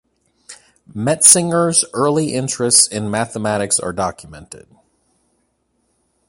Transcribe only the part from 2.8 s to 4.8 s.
in mathematics are documented.